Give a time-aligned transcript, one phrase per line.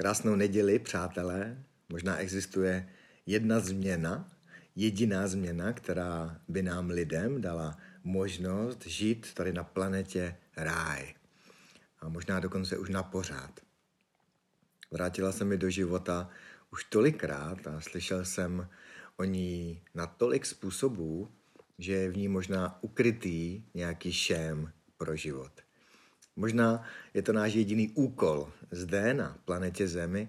[0.00, 1.64] Krásnou neděli, přátelé.
[1.88, 2.88] Možná existuje
[3.26, 4.28] jedna změna,
[4.76, 11.14] jediná změna, která by nám lidem dala možnost žít tady na planetě ráj.
[12.00, 13.60] A možná dokonce už na pořád.
[14.90, 16.30] Vrátila se mi do života
[16.72, 18.68] už tolikrát a slyšel jsem
[19.16, 21.30] o ní na tolik způsobů,
[21.78, 25.67] že je v ní možná ukrytý nějaký šém pro život.
[26.38, 30.28] Možná je to náš jediný úkol zde na planetě Zemi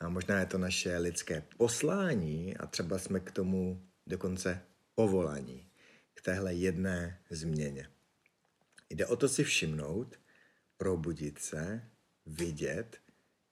[0.00, 4.60] a možná je to naše lidské poslání a třeba jsme k tomu dokonce
[4.94, 5.66] povolaní,
[6.14, 7.88] k téhle jedné změně.
[8.90, 10.18] Jde o to si všimnout,
[10.76, 11.82] probudit se,
[12.26, 12.98] vidět,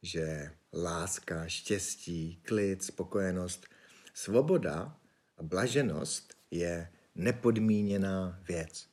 [0.02, 3.66] že láska, štěstí, klid, spokojenost,
[4.14, 4.96] svoboda
[5.36, 8.86] a blaženost je nepodmíněná věc.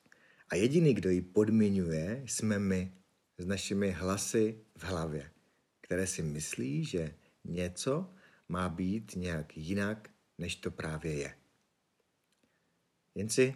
[0.49, 2.98] A jediný, kdo ji podmiňuje, jsme my
[3.39, 5.31] s našimi hlasy v hlavě,
[5.81, 8.13] které si myslí, že něco
[8.49, 11.35] má být nějak jinak, než to právě je.
[13.15, 13.55] Jen si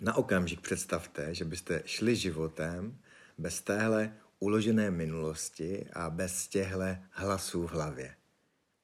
[0.00, 2.98] na okamžik představte, že byste šli životem
[3.38, 8.16] bez téhle uložené minulosti a bez těchto hlasů v hlavě.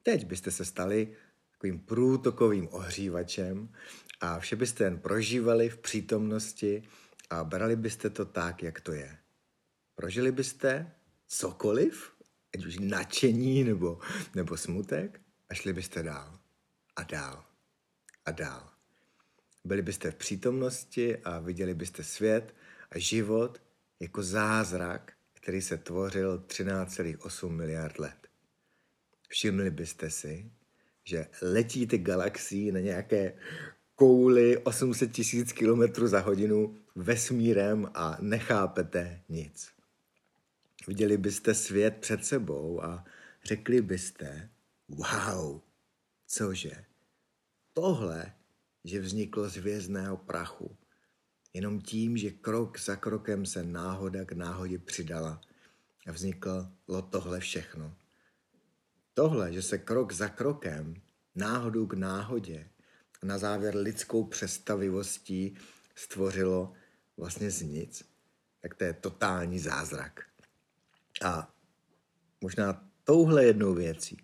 [0.03, 1.15] Teď byste se stali
[1.51, 3.69] takovým průtokovým ohřívačem
[4.21, 6.83] a vše byste jen prožívali v přítomnosti
[7.29, 9.17] a brali byste to tak, jak to je.
[9.95, 10.91] Prožili byste
[11.27, 12.11] cokoliv,
[12.55, 13.99] ať už nadšení nebo,
[14.35, 16.39] nebo smutek, a šli byste dál
[16.95, 17.45] a dál
[18.25, 18.69] a dál.
[19.65, 22.55] Byli byste v přítomnosti a viděli byste svět
[22.91, 23.61] a život
[23.99, 28.27] jako zázrak, který se tvořil 13,8 miliard let.
[29.29, 30.51] Všimli byste si,
[31.03, 33.33] že letíte galaxií na nějaké
[33.95, 39.69] kouli 800 tisíc km za hodinu vesmírem a nechápete nic.
[40.87, 43.05] Viděli byste svět před sebou a
[43.43, 44.49] řekli byste,
[44.87, 45.61] wow,
[46.27, 46.85] cože,
[47.73, 48.33] tohle,
[48.83, 50.77] že vzniklo z hvězdného prachu,
[51.53, 55.41] jenom tím, že krok za krokem se náhoda k náhodě přidala
[56.07, 56.71] a vzniklo
[57.09, 57.95] tohle všechno.
[59.13, 61.01] Tohle, že se krok za krokem,
[61.35, 62.69] náhodou k náhodě
[63.21, 65.57] a na závěr lidskou představivostí
[65.95, 66.73] stvořilo
[67.17, 68.03] vlastně z nic,
[68.61, 70.34] tak to je totální zázrak.
[71.23, 71.53] A
[72.41, 74.17] možná touhle jednou věcí,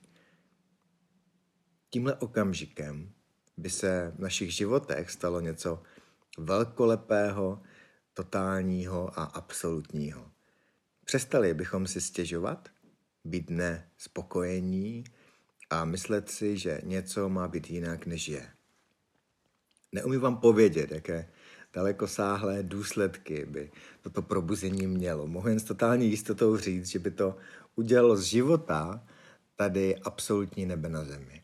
[1.90, 3.14] tímhle okamžikem
[3.58, 5.84] by se v našich životech stalo něco
[6.38, 7.62] velkolepého,
[8.14, 10.32] totálního a absolutního.
[11.06, 12.70] Přestali bychom si stěžovat,
[13.24, 15.04] být nespokojení
[15.70, 18.52] a myslet si, že něco má být jinak, než je.
[19.92, 21.32] Neumím vám povědět, jaké
[21.74, 23.72] dalekosáhlé důsledky by
[24.02, 25.28] toto probuzení mělo.
[25.28, 27.38] Mohu jen s totální jistotou říct, že by to
[27.76, 29.08] udělalo z života
[29.56, 31.42] tady absolutní nebe na zemi.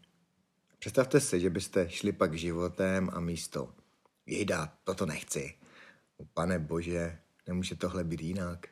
[0.80, 3.74] Představte si, že byste šli pak životem a místo
[4.26, 5.54] jejda, toto nechci.
[6.34, 8.68] Pane bože, nemůže tohle být jinak.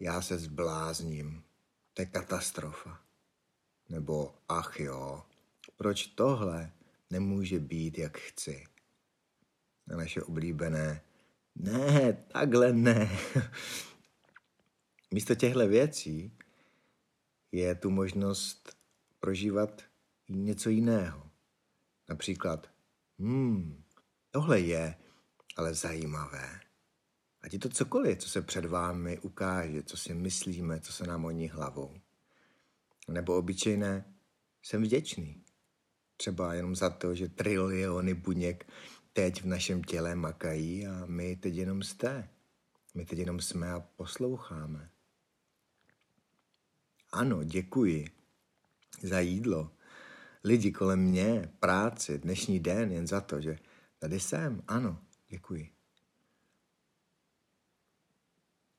[0.00, 1.42] Já se zblázním.
[1.94, 3.00] To je katastrofa.
[3.88, 5.22] Nebo ach jo,
[5.76, 6.72] proč tohle
[7.10, 8.64] nemůže být, jak chci?
[9.86, 11.02] Na naše oblíbené
[11.54, 13.18] ne, takhle ne.
[15.14, 16.38] Místo těchto věcí
[17.52, 18.76] je tu možnost
[19.20, 19.82] prožívat
[20.28, 21.30] něco jiného.
[22.08, 22.70] Například,
[23.18, 23.82] hmm,
[24.30, 24.94] tohle je
[25.56, 26.60] ale zajímavé.
[27.40, 31.24] Ať je to cokoliv, co se před vámi ukáže, co si myslíme, co se nám
[31.24, 31.94] oní hlavou.
[33.08, 34.14] Nebo obyčejné,
[34.62, 35.44] jsem vděčný.
[36.16, 38.66] Třeba jenom za to, že triliony buněk
[39.16, 42.28] teď v našem těle makají a my teď jenom jste.
[42.94, 44.90] My teď jenom jsme a posloucháme.
[47.12, 48.08] Ano, děkuji
[49.02, 49.70] za jídlo.
[50.44, 53.58] Lidi kolem mě, práci, dnešní den, jen za to, že
[53.98, 54.62] tady jsem.
[54.68, 55.72] Ano, děkuji.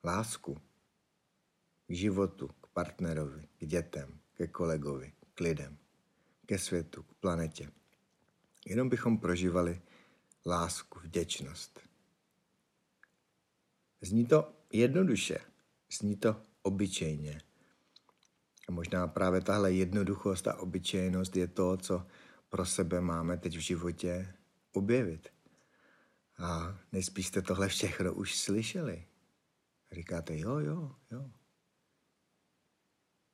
[0.03, 0.61] Lásku
[1.87, 5.77] k životu, k partnerovi, k dětem, ke kolegovi, k lidem,
[6.45, 7.71] ke světu, k planetě.
[8.65, 9.81] Jenom bychom prožívali
[10.47, 11.79] lásku, vděčnost.
[14.01, 15.39] Zní to jednoduše,
[15.91, 17.41] zní to obyčejně.
[18.69, 22.05] A možná právě tahle jednoduchost a obyčejnost je to, co
[22.49, 24.33] pro sebe máme teď v životě
[24.71, 25.29] objevit.
[26.37, 29.07] A nejspíš jste tohle všechno už slyšeli.
[29.91, 31.31] A říkáte, jo, jo, jo.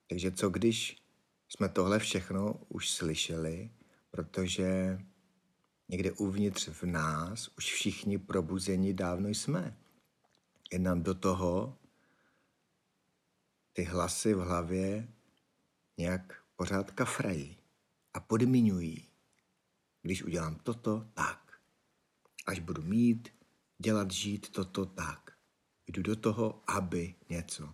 [0.09, 1.03] Takže co když
[1.49, 3.71] jsme tohle všechno už slyšeli,
[4.11, 4.99] protože
[5.93, 9.77] Někde uvnitř v nás už všichni probuzení dávno jsme.
[10.71, 11.77] Jen nám do toho
[13.73, 15.07] ty hlasy v hlavě
[15.97, 17.57] nějak pořád kafrají
[18.13, 19.07] a podmiňují.
[20.01, 21.59] Když udělám toto, tak.
[22.45, 23.29] Až budu mít,
[23.77, 25.37] dělat, žít toto, tak.
[25.87, 27.73] Jdu do toho, aby něco.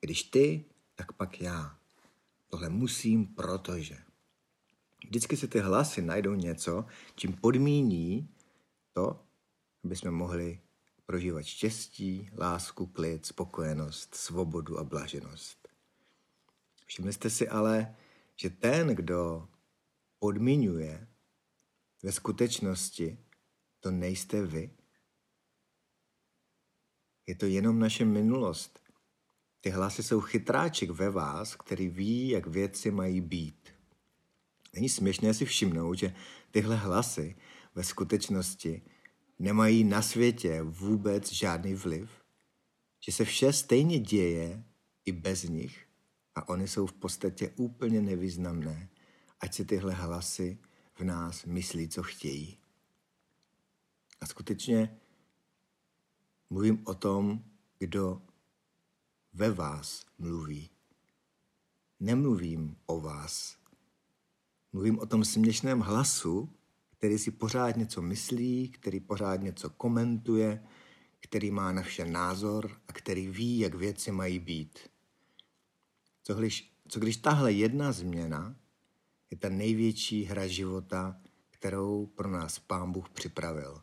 [0.00, 0.64] Když ty,
[0.94, 1.78] tak pak já.
[2.48, 4.05] Tohle musím, protože.
[5.06, 8.28] Vždycky si ty hlasy najdou něco, čím podmíní
[8.92, 9.26] to,
[9.84, 10.60] aby jsme mohli
[11.06, 15.68] prožívat štěstí, lásku, klid, spokojenost, svobodu a blaženost.
[16.86, 17.96] Všimli jste si ale,
[18.36, 19.48] že ten, kdo
[20.18, 21.08] podmiňuje,
[22.02, 23.18] ve skutečnosti
[23.80, 24.70] to nejste vy.
[27.26, 28.80] Je to jenom naše minulost.
[29.60, 33.75] Ty hlasy jsou chytráček ve vás, který ví, jak věci mají být.
[34.76, 36.14] Není směšné si všimnout, že
[36.50, 37.36] tyhle hlasy
[37.74, 38.82] ve skutečnosti
[39.38, 42.10] nemají na světě vůbec žádný vliv,
[43.00, 44.64] že se vše stejně děje
[45.04, 45.86] i bez nich
[46.34, 48.88] a oni jsou v podstatě úplně nevýznamné,
[49.40, 50.58] ať si tyhle hlasy
[50.94, 52.58] v nás myslí, co chtějí.
[54.20, 55.00] A skutečně
[56.50, 57.44] mluvím o tom,
[57.78, 58.22] kdo
[59.32, 60.70] ve vás mluví.
[62.00, 63.65] Nemluvím o vás.
[64.72, 66.56] Mluvím o tom směšném hlasu,
[66.98, 70.66] který si pořád něco myslí, který pořád něco komentuje,
[71.20, 74.78] který má na vše názor a který ví, jak věci mají být.
[76.22, 78.56] Co když, co když tahle jedna změna
[79.30, 81.20] je ta největší hra života,
[81.50, 83.82] kterou pro nás Pán Bůh připravil.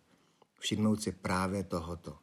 [0.60, 2.20] Všimnout si právě tohoto.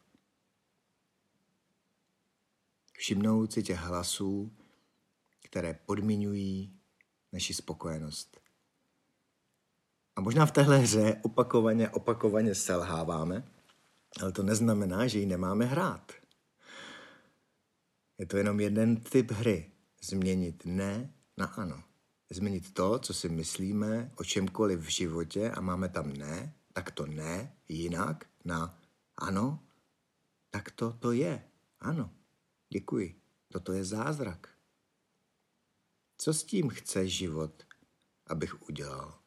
[2.93, 4.57] Všimnout si těch hlasů,
[5.43, 6.81] které podmiňují
[7.33, 8.40] naši spokojenost.
[10.21, 13.45] A možná v téhle hře opakovaně, opakovaně selháváme,
[14.23, 16.13] ale to neznamená, že ji nemáme hrát.
[18.19, 19.73] Je to jenom jeden typ hry.
[20.03, 21.83] Změnit ne na ano
[22.31, 27.07] změnit to, co si myslíme o čemkoliv v životě a máme tam ne, tak to
[27.07, 28.79] ne, jinak, na
[29.17, 29.67] ano,
[30.51, 31.45] tak to to je.
[31.81, 32.11] Ano,
[32.73, 33.21] děkuji.
[33.49, 34.49] Toto je zázrak.
[36.19, 37.63] Co s tím chce život,
[38.27, 39.20] abych udělal?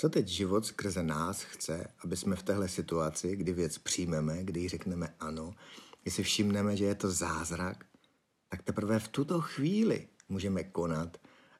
[0.00, 4.68] Co teď život skrze nás chce, aby jsme v téhle situaci, kdy věc přijmeme, kdy
[4.68, 5.54] řekneme ano,
[6.02, 7.84] když si všimneme, že je to zázrak,
[8.48, 11.16] tak teprve v tuto chvíli můžeme konat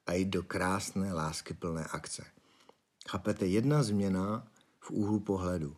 [0.07, 2.25] a jít do krásné lásky plné akce.
[3.09, 5.77] Chápete, jedna změna v úhlu pohledu.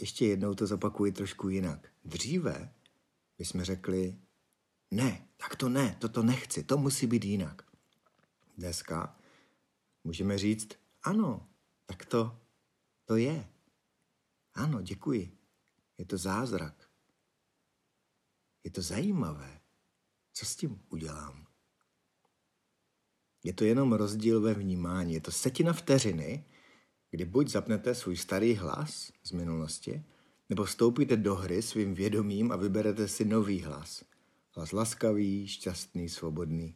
[0.00, 1.88] Ještě jednou to zopakuji trošku jinak.
[2.04, 2.72] Dříve
[3.38, 4.18] bychom řekli,
[4.90, 7.62] ne, tak to ne, toto nechci, to musí být jinak.
[8.58, 9.16] Dneska
[10.04, 11.48] můžeme říct, ano,
[11.86, 12.40] tak to,
[13.04, 13.48] to je.
[14.54, 15.38] Ano, děkuji.
[15.98, 16.90] Je to zázrak.
[18.64, 19.60] Je to zajímavé.
[20.32, 21.46] Co s tím udělám?
[23.44, 25.14] Je to jenom rozdíl ve vnímání.
[25.14, 26.44] Je to setina vteřiny,
[27.10, 30.04] kdy buď zapnete svůj starý hlas z minulosti,
[30.48, 34.04] nebo vstoupíte do hry svým vědomím a vyberete si nový hlas.
[34.56, 36.74] Hlas laskavý, šťastný, svobodný,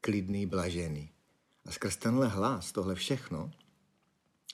[0.00, 1.12] klidný, blažený.
[1.64, 3.50] A skrz tenhle hlas, tohle všechno,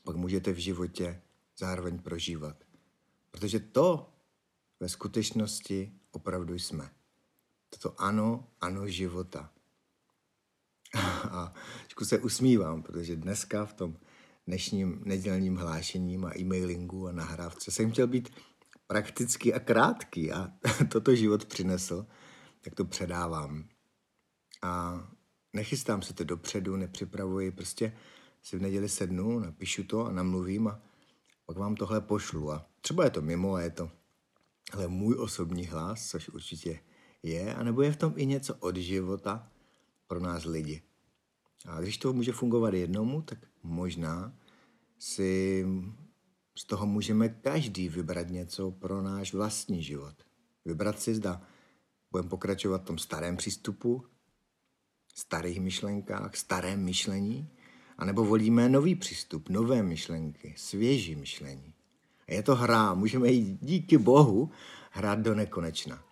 [0.05, 1.23] pak můžete v životě
[1.59, 2.65] zároveň prožívat.
[3.31, 4.13] Protože to
[4.81, 6.91] ve skutečnosti opravdu jsme.
[7.71, 9.53] Toto ano, ano života.
[11.31, 11.53] a
[11.85, 13.97] trošku se usmívám, protože dneska v tom
[14.47, 18.29] dnešním nedělním hlášením a e-mailingu a nahrávce jsem chtěl být
[18.87, 20.53] praktický a krátký a
[20.93, 22.07] toto život přinesl,
[22.61, 23.69] tak to předávám.
[24.63, 25.03] A
[25.59, 27.93] nechystám se to dopředu, nepřipravuji, prostě
[28.43, 30.81] si v neděli sednu, napíšu to a namluvím a
[31.47, 32.53] pak vám tohle pošlu.
[32.53, 33.91] A třeba je to mimo a je to
[34.73, 36.81] ale můj osobní hlas, což určitě
[37.23, 39.51] je, anebo je v tom i něco od života,
[40.07, 40.83] pro nás lidi.
[41.67, 44.33] A když to může fungovat jednomu, tak možná
[44.99, 45.67] si
[46.59, 50.15] z toho můžeme každý vybrat něco pro náš vlastní život.
[50.65, 51.43] Vybrat si, zda
[52.11, 54.05] budeme pokračovat v tom starém přístupu,
[55.19, 57.49] starých myšlenkách, starém myšlení,
[57.99, 61.75] anebo volíme nový přístup, nové myšlenky, svěží myšlení.
[62.29, 64.51] A je to hra, můžeme jít díky Bohu
[64.91, 66.05] hrát do nekonečna.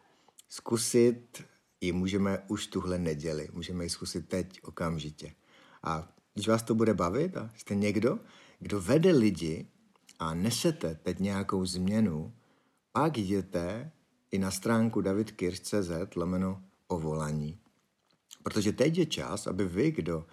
[0.48, 1.44] Zkusit
[1.80, 3.48] ji můžeme už tuhle neděli.
[3.52, 5.34] Můžeme ji zkusit teď, okamžitě.
[5.82, 8.18] A když vás to bude bavit a jste někdo,
[8.60, 9.66] kdo vede lidi
[10.18, 12.34] a nesete teď nějakou změnu,
[12.92, 13.90] pak jděte
[14.30, 17.58] i na stránku davidkirch.cz lomeno povolání.
[18.46, 20.26] Protože teď je čas, aby vy, kdo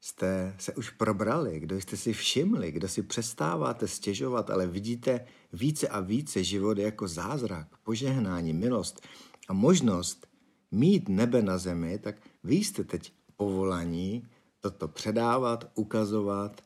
[0.00, 5.88] jste se už probrali, kdo jste si všimli, kdo si přestáváte stěžovat, ale vidíte více
[5.88, 9.06] a více život jako zázrak, požehnání, milost
[9.48, 10.26] a možnost
[10.70, 14.28] mít nebe na zemi, tak vy jste teď povolaní
[14.60, 16.60] toto předávat, ukazovat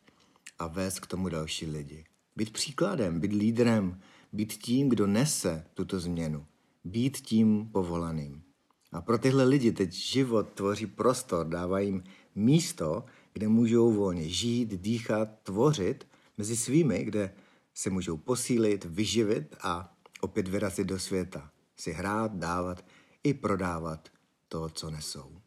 [0.59, 2.05] a vést k tomu další lidi.
[2.37, 4.01] Být příkladem, být lídrem,
[4.33, 6.47] být tím, kdo nese tuto změnu.
[6.85, 8.50] Být tím povolaným.
[8.93, 12.05] A pro tyhle lidi teď život tvoří prostor, dává jim
[12.35, 16.07] místo, kde můžou volně žít, dýchat, tvořit
[16.39, 17.35] mezi svými, kde
[17.75, 21.51] se můžou posílit, vyživit a opět vyrazit do světa.
[21.77, 22.85] Si hrát, dávat
[23.25, 24.09] i prodávat
[24.49, 25.41] to, co nesou.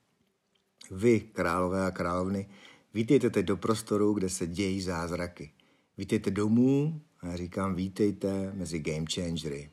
[0.92, 2.50] Vy, králové a královny,
[2.94, 5.52] vítejte teď do prostoru, kde se dějí zázraky.
[5.98, 9.70] Vítejte domů a já říkám vítejte mezi game changery.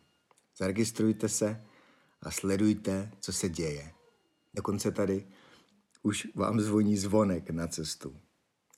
[0.56, 1.64] Zaregistrujte se
[2.22, 3.92] a sledujte, co se děje.
[4.54, 5.26] Dokonce tady
[6.02, 8.16] už vám zvoní zvonek na cestu.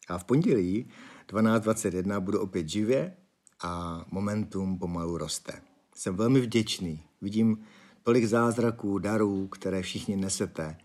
[0.09, 0.89] A v pondělí
[1.29, 3.17] 12.21 budu opět živě
[3.63, 5.63] a momentum pomalu roste.
[5.95, 7.05] Jsem velmi vděčný.
[7.21, 7.65] Vidím
[8.03, 10.77] tolik zázraků, darů, které všichni nesete.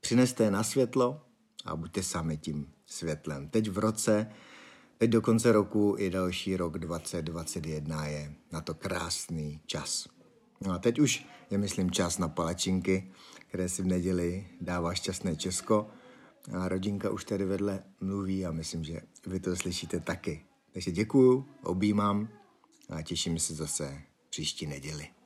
[0.00, 1.20] Přineste je na světlo
[1.64, 3.48] a buďte sami tím světlem.
[3.48, 4.26] Teď v roce,
[4.98, 10.08] teď do konce roku i další rok 2021 je na to krásný čas.
[10.66, 13.12] No a teď už je, myslím, čas na palačinky,
[13.48, 15.90] které si v neděli dává šťastné Česko.
[16.52, 20.44] A rodinka už tady vedle mluví a myslím, že vy to slyšíte taky.
[20.72, 22.28] Takže děkuju, objímám
[22.90, 25.21] a těším se zase příští neděli.